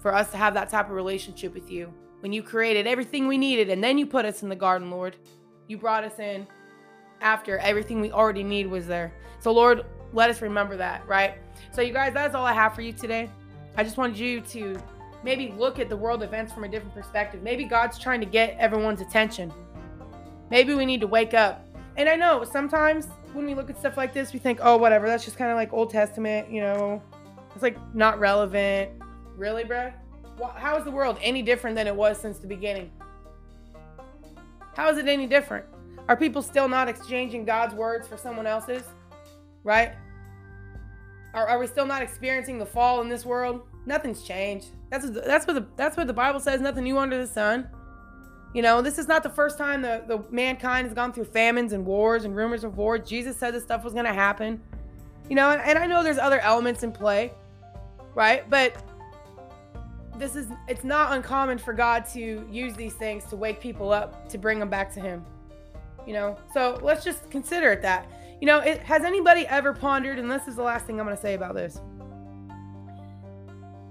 for 0.00 0.14
us 0.14 0.30
to 0.30 0.36
have 0.36 0.54
that 0.54 0.70
type 0.70 0.86
of 0.86 0.92
relationship 0.92 1.52
with 1.52 1.70
you. 1.70 1.92
When 2.20 2.32
you 2.32 2.42
created 2.42 2.86
everything 2.86 3.26
we 3.26 3.36
needed 3.36 3.68
and 3.68 3.84
then 3.84 3.98
you 3.98 4.06
put 4.06 4.24
us 4.24 4.42
in 4.42 4.48
the 4.48 4.56
garden, 4.56 4.90
Lord, 4.90 5.16
you 5.66 5.76
brought 5.76 6.04
us 6.04 6.18
in 6.18 6.46
after 7.20 7.58
everything 7.58 8.00
we 8.00 8.12
already 8.12 8.42
need 8.42 8.66
was 8.66 8.86
there. 8.86 9.12
So, 9.40 9.52
Lord, 9.52 9.84
let 10.12 10.30
us 10.30 10.40
remember 10.40 10.76
that, 10.76 11.06
right? 11.06 11.34
So, 11.72 11.82
you 11.82 11.92
guys, 11.92 12.14
that's 12.14 12.34
all 12.34 12.46
I 12.46 12.52
have 12.52 12.74
for 12.74 12.82
you 12.82 12.92
today. 12.92 13.30
I 13.76 13.82
just 13.82 13.96
wanted 13.96 14.18
you 14.18 14.40
to 14.40 14.78
maybe 15.24 15.52
look 15.56 15.78
at 15.78 15.88
the 15.88 15.96
world 15.96 16.22
events 16.22 16.52
from 16.52 16.64
a 16.64 16.68
different 16.68 16.94
perspective. 16.94 17.42
Maybe 17.42 17.64
God's 17.64 17.98
trying 17.98 18.20
to 18.20 18.26
get 18.26 18.56
everyone's 18.58 19.00
attention. 19.00 19.52
Maybe 20.50 20.74
we 20.74 20.84
need 20.84 21.00
to 21.00 21.06
wake 21.06 21.32
up. 21.32 21.66
And 21.96 22.08
I 22.08 22.14
know 22.14 22.44
sometimes 22.44 23.08
when 23.32 23.46
we 23.46 23.54
look 23.54 23.70
at 23.70 23.78
stuff 23.78 23.96
like 23.96 24.12
this, 24.12 24.32
we 24.32 24.38
think, 24.38 24.60
oh, 24.62 24.76
whatever, 24.76 25.06
that's 25.06 25.24
just 25.24 25.38
kind 25.38 25.50
of 25.50 25.56
like 25.56 25.72
Old 25.72 25.90
Testament, 25.90 26.50
you 26.50 26.60
know, 26.60 27.02
it's 27.54 27.62
like 27.62 27.78
not 27.94 28.20
relevant. 28.20 28.90
Really, 29.36 29.64
bruh? 29.64 29.92
How 30.56 30.76
is 30.76 30.84
the 30.84 30.90
world 30.90 31.18
any 31.22 31.42
different 31.42 31.74
than 31.74 31.86
it 31.86 31.94
was 31.94 32.18
since 32.18 32.38
the 32.38 32.46
beginning? 32.46 32.90
How 34.76 34.90
is 34.90 34.98
it 34.98 35.08
any 35.08 35.26
different? 35.26 35.64
Are 36.08 36.16
people 36.16 36.42
still 36.42 36.68
not 36.68 36.88
exchanging 36.88 37.44
God's 37.44 37.74
words 37.74 38.06
for 38.06 38.16
someone 38.16 38.46
else's? 38.46 38.82
Right? 39.62 39.92
Are, 41.32 41.48
are 41.48 41.58
we 41.58 41.66
still 41.66 41.86
not 41.86 42.02
experiencing 42.02 42.58
the 42.58 42.66
fall 42.66 43.00
in 43.00 43.08
this 43.08 43.24
world? 43.24 43.62
Nothing's 43.86 44.22
changed. 44.22 44.68
That's 44.94 45.10
that's 45.26 45.46
what 45.46 45.54
the 45.54 45.66
that's 45.76 45.96
what 45.96 46.06
the 46.06 46.12
Bible 46.12 46.38
says. 46.38 46.60
Nothing 46.60 46.84
new 46.84 46.98
under 46.98 47.18
the 47.18 47.26
sun. 47.26 47.68
You 48.52 48.62
know, 48.62 48.80
this 48.80 48.98
is 48.98 49.08
not 49.08 49.24
the 49.24 49.30
first 49.30 49.58
time 49.58 49.82
the, 49.82 50.04
the 50.06 50.24
mankind 50.30 50.86
has 50.86 50.94
gone 50.94 51.12
through 51.12 51.24
famines 51.24 51.72
and 51.72 51.84
wars 51.84 52.24
and 52.24 52.36
rumors 52.36 52.62
of 52.62 52.76
war. 52.76 52.98
Jesus 52.98 53.36
said 53.36 53.52
this 53.52 53.64
stuff 53.64 53.82
was 53.82 53.92
going 53.92 54.04
to 54.04 54.12
happen. 54.12 54.62
You 55.28 55.34
know, 55.34 55.50
and, 55.50 55.60
and 55.62 55.76
I 55.76 55.86
know 55.86 56.04
there's 56.04 56.18
other 56.18 56.38
elements 56.38 56.84
in 56.84 56.92
play, 56.92 57.32
right? 58.14 58.48
But 58.48 58.80
this 60.16 60.36
is 60.36 60.46
it's 60.68 60.84
not 60.84 61.12
uncommon 61.12 61.58
for 61.58 61.72
God 61.72 62.06
to 62.12 62.46
use 62.48 62.74
these 62.76 62.94
things 62.94 63.24
to 63.24 63.36
wake 63.36 63.58
people 63.58 63.92
up 63.92 64.28
to 64.28 64.38
bring 64.38 64.60
them 64.60 64.70
back 64.70 64.94
to 64.94 65.00
him. 65.00 65.24
You 66.06 66.12
know, 66.12 66.38
so 66.52 66.78
let's 66.82 67.02
just 67.02 67.28
consider 67.30 67.72
it 67.72 67.82
that. 67.82 68.08
You 68.40 68.46
know, 68.46 68.60
it, 68.60 68.78
has 68.80 69.02
anybody 69.02 69.46
ever 69.48 69.72
pondered, 69.72 70.20
and 70.20 70.30
this 70.30 70.46
is 70.46 70.54
the 70.54 70.62
last 70.62 70.86
thing 70.86 71.00
I'm 71.00 71.06
going 71.06 71.16
to 71.16 71.22
say 71.22 71.34
about 71.34 71.54
this. 71.54 71.80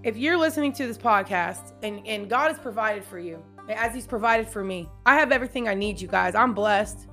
If 0.04 0.18
you're 0.18 0.38
listening 0.38 0.74
to 0.74 0.86
this 0.86 0.98
podcast 0.98 1.72
and, 1.82 2.06
and 2.06 2.30
God 2.30 2.50
has 2.50 2.60
provided 2.60 3.06
for 3.06 3.20
you, 3.20 3.42
as 3.70 3.96
He's 3.96 4.06
provided 4.06 4.50
for 4.50 4.62
me, 4.62 4.90
I 5.06 5.16
have 5.16 5.32
everything 5.32 5.70
I 5.70 5.76
need, 5.76 6.02
you 6.02 6.10
guys. 6.10 6.36
I'm 6.36 6.54
blessed. 6.54 7.08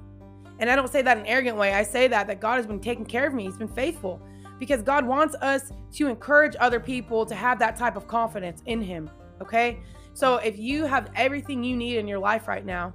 And 0.58 0.68
I 0.68 0.74
don't 0.74 0.90
say 0.90 1.00
that 1.00 1.16
in 1.16 1.22
an 1.22 1.28
arrogant 1.28 1.56
way. 1.56 1.72
I 1.72 1.84
say 1.84 2.08
that 2.08 2.26
that 2.26 2.40
God 2.40 2.56
has 2.56 2.66
been 2.66 2.80
taking 2.80 3.06
care 3.06 3.28
of 3.28 3.32
me. 3.32 3.44
He's 3.44 3.56
been 3.56 3.68
faithful 3.68 4.20
because 4.58 4.82
God 4.82 5.06
wants 5.06 5.36
us 5.36 5.70
to 5.92 6.08
encourage 6.08 6.56
other 6.58 6.80
people 6.80 7.24
to 7.26 7.34
have 7.36 7.60
that 7.60 7.76
type 7.76 7.94
of 7.94 8.08
confidence 8.08 8.60
in 8.66 8.82
Him. 8.82 9.08
Okay. 9.40 9.78
So 10.12 10.38
if 10.38 10.58
you 10.58 10.84
have 10.84 11.12
everything 11.14 11.62
you 11.62 11.76
need 11.76 11.96
in 11.98 12.08
your 12.08 12.18
life 12.18 12.48
right 12.48 12.66
now, 12.66 12.92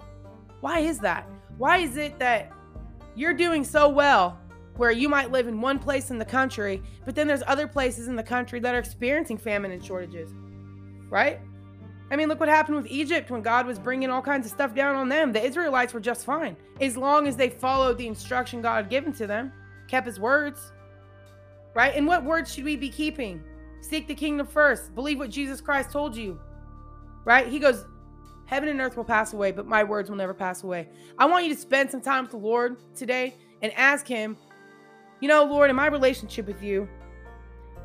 why 0.60 0.80
is 0.80 1.00
that? 1.00 1.26
Why 1.58 1.78
is 1.78 1.96
it 1.96 2.20
that 2.20 2.52
you're 3.16 3.34
doing 3.34 3.64
so 3.64 3.88
well 3.88 4.42
where 4.78 4.92
you 4.92 5.08
might 5.08 5.32
live 5.32 5.48
in 5.48 5.62
one 5.62 5.80
place 5.80 6.12
in 6.12 6.18
the 6.18 6.26
country, 6.26 6.82
but 7.06 7.16
then 7.16 7.28
there's 7.28 7.44
other 7.48 7.68
places 7.68 8.08
in 8.08 8.16
the 8.16 8.24
country 8.24 8.60
that 8.60 8.76
are 8.76 8.80
experiencing 8.80 9.38
famine 9.38 9.72
and 9.72 9.84
shortages, 9.84 10.32
right? 11.10 11.40
I 12.12 12.16
mean, 12.16 12.28
look 12.28 12.40
what 12.40 12.50
happened 12.50 12.78
with 12.78 12.88
Egypt 12.88 13.32
when 13.32 13.42
God 13.42 13.66
was 13.66 13.80
bringing 13.80 14.10
all 14.10 14.22
kinds 14.22 14.46
of 14.46 14.52
stuff 14.52 14.76
down 14.76 14.96
on 14.96 15.10
them. 15.10 15.32
The 15.32 15.44
Israelites 15.44 15.94
were 15.94 16.00
just 16.00 16.26
fine 16.26 16.56
as 16.80 16.96
long 16.96 17.28
as 17.28 17.36
they 17.36 17.50
followed 17.50 17.98
the 17.98 18.08
instruction 18.08 18.62
God 18.62 18.76
had 18.76 18.90
given 18.90 19.12
to 19.14 19.26
them, 19.26 19.52
kept 19.88 20.06
his 20.06 20.20
words, 20.20 20.72
right? 21.74 21.96
And 21.96 22.06
what 22.06 22.24
words 22.24 22.54
should 22.54 22.64
we 22.64 22.76
be 22.76 22.90
keeping? 22.90 23.44
Seek 23.82 24.08
the 24.08 24.16
kingdom 24.16 24.46
first, 24.46 24.94
believe 24.94 25.20
what 25.20 25.30
Jesus 25.30 25.62
Christ 25.62 25.92
told 25.92 26.16
you, 26.16 26.40
right? 27.24 27.48
He 27.48 27.60
goes, 27.60 27.86
Heaven 28.46 28.70
and 28.70 28.80
earth 28.80 28.96
will 28.96 29.04
pass 29.04 29.34
away, 29.34 29.52
but 29.52 29.66
my 29.66 29.84
words 29.84 30.10
will 30.10 30.18
never 30.18 30.34
pass 30.34 30.64
away. 30.64 30.88
I 31.18 31.26
want 31.26 31.46
you 31.46 31.54
to 31.54 31.60
spend 31.60 31.90
some 31.90 32.02
time 32.02 32.24
with 32.24 32.32
the 32.32 32.38
Lord 32.38 32.78
today 32.96 33.36
and 33.62 33.74
ask 33.74 34.08
Him, 34.08 34.38
you 35.20 35.28
know, 35.28 35.44
Lord, 35.44 35.70
in 35.70 35.76
my 35.76 35.88
relationship 35.88 36.48
with 36.48 36.62
you, 36.62 36.88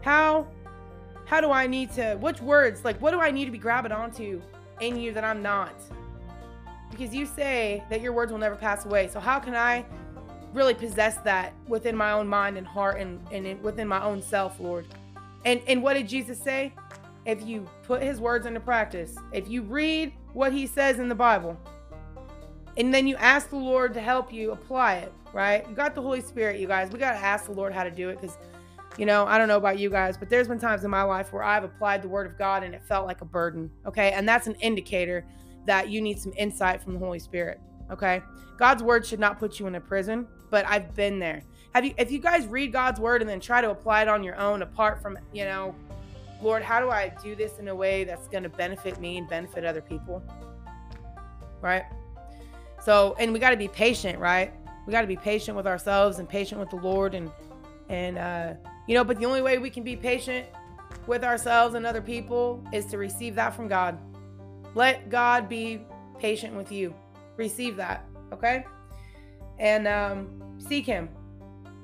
how 0.03 0.47
how 1.27 1.41
do 1.41 1.53
I 1.53 1.67
need 1.67 1.93
to 1.93 2.17
which 2.17 2.41
words, 2.41 2.85
like 2.85 3.01
what 3.01 3.13
do 3.13 3.21
I 3.21 3.31
need 3.31 3.45
to 3.45 3.51
be 3.51 3.59
grabbing 3.59 3.93
onto 3.93 4.43
in 4.81 4.97
you 4.97 5.13
that 5.13 5.25
I'm 5.25 5.43
not? 5.43 5.75
Because 6.91 7.15
you 7.15 7.27
say 7.27 7.85
that 7.89 8.01
your 8.01 8.13
words 8.13 8.33
will 8.33 8.39
never 8.39 8.57
pass 8.57 8.85
away. 8.85 9.09
So 9.09 9.21
how 9.21 9.39
can 9.39 9.55
I 9.55 9.85
really 10.53 10.75
possess 10.75 11.19
that 11.19 11.53
within 11.69 11.97
my 11.97 12.13
own 12.13 12.27
mind 12.27 12.59
and 12.59 12.67
heart 12.67 12.99
and, 12.99 13.21
and 13.31 13.63
within 13.63 13.87
my 13.87 14.03
own 14.03 14.23
self, 14.23 14.59
Lord? 14.59 14.87
And 15.45 15.61
and 15.67 15.83
what 15.83 15.95
did 15.95 16.09
Jesus 16.09 16.39
say? 16.39 16.73
If 17.27 17.47
you 17.47 17.67
put 17.85 18.03
his 18.03 18.19
words 18.19 18.47
into 18.47 18.61
practice, 18.61 19.15
if 19.33 19.49
you 19.49 19.63
read 19.63 20.13
what 20.33 20.53
he 20.53 20.67
says 20.67 20.99
in 20.99 21.09
the 21.09 21.15
Bible. 21.15 21.59
And 22.77 22.95
then 22.95 23.07
you 23.07 23.17
ask 23.17 23.51
the 23.51 23.57
Lord 23.57 23.95
to 23.95 24.01
help 24.01 24.33
you 24.33 24.53
apply 24.53 24.97
it, 24.97 25.13
right? 25.33 25.67
You 25.69 25.75
got 25.75 25.95
the 25.95 26.03
Holy 26.03 26.21
Spirit, 26.21 26.61
you 26.61 26.67
guys. 26.67 26.91
We 26.91 26.99
got 26.99 27.13
to 27.13 27.19
ask 27.19 27.47
the 27.47 27.53
Lord 27.53 27.73
how 27.73 27.85
to 27.85 27.91
do 27.91 28.09
it 28.09 28.21
because, 28.21 28.37
you 28.99 29.07
know, 29.07 29.27
I 29.27 29.39
don't 29.39 29.49
know 29.49 29.57
about 29.57 29.79
you 29.79 29.91
guys, 29.91 30.17
but 30.17 30.29
there's 30.29 30.49
been 30.49 30.59
times 30.59 30.85
in 30.85 30.91
my 30.91 31.03
life 31.03 31.33
where 31.33 31.43
I've 31.43 31.65
applied 31.65 32.03
the 32.03 32.09
Word 32.09 32.27
of 32.27 32.37
God 32.37 32.63
and 32.63 32.75
it 32.75 32.83
felt 32.85 33.07
like 33.07 33.21
a 33.21 33.25
burden, 33.25 33.71
okay? 33.87 34.13
And 34.13 34.29
that's 34.29 34.47
an 34.47 34.55
indicator 34.57 35.25
that 35.67 35.89
you 35.89 36.01
need 36.01 36.19
some 36.19 36.33
insight 36.37 36.83
from 36.83 36.95
the 36.95 36.99
Holy 36.99 37.19
Spirit, 37.19 37.61
okay? 37.91 38.23
God's 38.57 38.83
Word 38.83 39.07
should 39.07 39.21
not 39.21 39.39
put 39.39 39.59
you 39.59 39.67
in 39.67 39.75
a 39.77 39.81
prison, 39.81 40.27
but 40.51 40.67
I've 40.67 40.95
been 40.95 41.19
there. 41.19 41.43
Have 41.75 41.85
you, 41.85 41.95
if 41.97 42.11
you 42.11 42.19
guys 42.19 42.47
read 42.47 42.73
God's 42.73 42.99
Word 42.99 43.21
and 43.21 43.31
then 43.31 43.41
try 43.41 43.61
to 43.61 43.71
apply 43.71 44.03
it 44.03 44.09
on 44.09 44.25
your 44.25 44.37
own 44.37 44.63
apart 44.63 45.01
from, 45.01 45.19
you 45.33 45.45
know, 45.45 45.75
Lord, 46.43 46.63
how 46.63 46.81
do 46.81 46.91
I 46.91 47.13
do 47.23 47.35
this 47.35 47.59
in 47.59 47.69
a 47.69 47.75
way 47.75 48.05
that's 48.05 48.27
going 48.29 48.43
to 48.43 48.49
benefit 48.49 48.99
me 48.99 49.19
and 49.19 49.29
benefit 49.29 49.65
other 49.65 49.83
people? 49.83 50.23
Right? 51.61 51.85
So, 52.83 53.15
and 53.19 53.33
we 53.33 53.39
got 53.39 53.51
to 53.51 53.57
be 53.57 53.69
patient, 53.69 54.19
right? 54.19 54.53
We 54.91 54.93
got 54.93 55.03
to 55.03 55.07
be 55.07 55.15
patient 55.15 55.57
with 55.57 55.69
ourselves 55.69 56.19
and 56.19 56.29
patient 56.29 56.59
with 56.59 56.69
the 56.69 56.75
Lord 56.75 57.15
and 57.15 57.31
and 57.89 58.19
uh 58.19 58.55
you 58.89 58.95
know, 58.97 59.05
but 59.05 59.21
the 59.21 59.25
only 59.25 59.41
way 59.41 59.57
we 59.59 59.71
can 59.71 59.85
be 59.85 59.95
patient 59.95 60.49
with 61.07 61.23
ourselves 61.23 61.77
and 61.77 61.87
other 61.87 62.01
people 62.01 62.61
is 62.73 62.87
to 62.87 62.99
receive 62.99 63.37
that 63.37 63.55
from 63.55 63.69
God. 63.69 63.97
Let 64.75 65.09
God 65.09 65.49
be 65.49 65.83
patient 66.19 66.57
with 66.57 66.73
you. 66.73 66.93
Receive 67.37 67.77
that, 67.77 68.05
okay? 68.33 68.65
And 69.61 69.87
um 69.87 70.59
seek 70.59 70.87
him. 70.87 71.09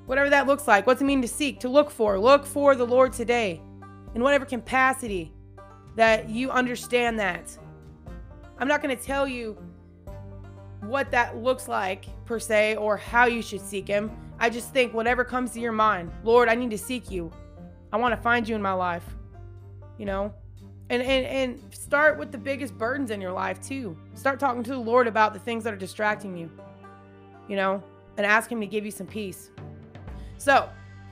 Whatever 0.05 0.29
that 0.29 0.45
looks 0.45 0.67
like. 0.67 0.85
What's 0.85 1.01
it 1.01 1.05
mean 1.05 1.21
to 1.21 1.29
seek? 1.29 1.61
To 1.61 1.69
look 1.69 1.89
for. 1.89 2.19
Look 2.19 2.45
for 2.45 2.75
the 2.75 2.85
Lord 2.85 3.13
today 3.13 3.61
in 4.15 4.21
whatever 4.21 4.43
capacity 4.43 5.31
that 5.95 6.27
you 6.27 6.51
understand 6.51 7.17
that. 7.19 7.57
I'm 8.59 8.67
not 8.67 8.81
going 8.81 8.97
to 8.97 9.01
tell 9.01 9.29
you 9.29 9.57
what 10.81 11.11
that 11.11 11.37
looks 11.37 11.67
like 11.67 12.05
per 12.25 12.39
se 12.39 12.75
or 12.75 12.97
how 12.97 13.25
you 13.25 13.41
should 13.41 13.61
seek 13.61 13.87
him. 13.87 14.11
I 14.39 14.49
just 14.49 14.71
think 14.71 14.93
whatever 14.93 15.23
comes 15.23 15.51
to 15.51 15.59
your 15.59 15.71
mind, 15.71 16.11
Lord, 16.23 16.49
I 16.49 16.55
need 16.55 16.69
to 16.71 16.77
seek 16.77 17.09
you. 17.09 17.31
I 17.91 17.97
want 17.97 18.15
to 18.15 18.21
find 18.21 18.47
you 18.47 18.55
in 18.55 18.61
my 18.61 18.73
life. 18.73 19.03
You 19.97 20.05
know? 20.05 20.33
And 20.89 21.01
and 21.01 21.25
and 21.25 21.75
start 21.75 22.17
with 22.17 22.31
the 22.31 22.37
biggest 22.37 22.77
burdens 22.77 23.11
in 23.11 23.19
your 23.19 23.33
life 23.33 23.61
too. 23.61 23.97
Start 24.13 24.39
talking 24.39 24.63
to 24.63 24.71
the 24.71 24.79
Lord 24.79 25.07
about 25.07 25.33
the 25.33 25.39
things 25.39 25.63
that 25.65 25.73
are 25.73 25.77
distracting 25.77 26.37
you. 26.37 26.49
You 27.49 27.55
know, 27.55 27.83
and 28.15 28.25
ask 28.25 28.51
him 28.51 28.61
to 28.61 28.67
give 28.67 28.85
you 28.85 28.91
some 28.91 29.07
peace. 29.07 29.49
So, 30.37 30.69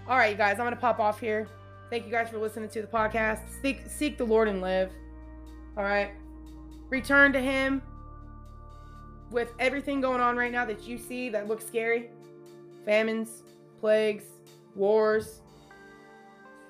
all 0.08 0.18
right, 0.18 0.32
you 0.32 0.38
guys, 0.38 0.60
I'm 0.60 0.66
going 0.66 0.76
to 0.76 0.80
pop 0.80 1.00
off 1.00 1.20
here. 1.20 1.48
Thank 1.90 2.06
you 2.06 2.12
guys 2.12 2.30
for 2.30 2.38
listening 2.38 2.70
to 2.70 2.82
the 2.82 2.88
podcast. 2.88 3.40
Seek, 3.62 3.84
seek 3.88 4.18
the 4.18 4.26
Lord 4.26 4.48
and 4.48 4.62
live. 4.62 4.92
All 5.78 5.84
right. 5.84 6.12
Return 6.90 7.34
to 7.34 7.42
Him 7.42 7.82
with 9.36 9.54
everything 9.60 10.00
going 10.02 10.22
on 10.22 10.38
right 10.38 10.52
now 10.52 10.66
that 10.66 10.88
you 10.88 10.98
see 10.98 11.30
that 11.30 11.48
looks 11.48 11.68
scary 11.68 12.10
famines, 12.86 13.44
plagues, 13.80 14.24
wars, 14.76 15.42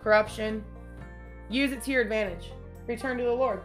corruption. 0.01 0.63
Use 1.49 1.71
it 1.71 1.83
to 1.83 1.91
your 1.91 2.01
advantage. 2.01 2.51
Return 2.87 3.17
to 3.17 3.23
the 3.23 3.31
Lord. 3.31 3.61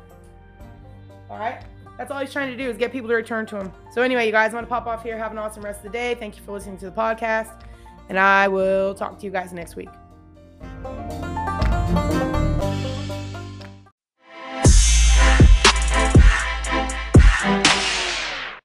All 1.30 1.38
right. 1.38 1.62
That's 1.97 2.11
all 2.11 2.19
he's 2.19 2.33
trying 2.33 2.50
to 2.50 2.57
do 2.57 2.69
is 2.69 2.76
get 2.76 2.92
people 2.92 3.09
to 3.09 3.14
return 3.14 3.47
to 3.47 3.57
him. 3.57 3.73
So, 3.92 4.02
anyway, 4.02 4.26
you 4.26 4.33
guys, 4.33 4.52
I'm 4.52 4.64
to 4.64 4.69
pop 4.69 4.87
off 4.87 5.02
here. 5.02 5.16
Have 5.16 5.33
an 5.33 5.38
awesome 5.38 5.62
rest 5.62 5.78
of 5.78 5.85
the 5.85 5.90
day. 5.90 6.14
Thank 6.16 6.37
you 6.37 6.42
for 6.42 6.52
listening 6.52 6.78
to 6.78 6.87
the 6.87 6.92
podcast. 6.92 7.62
And 8.09 8.19
I 8.19 8.49
will 8.49 8.95
talk 8.95 9.19
to 9.21 9.25
you 9.25 9.30
guys 9.30 9.52
next 9.52 9.76
week. 9.76 9.90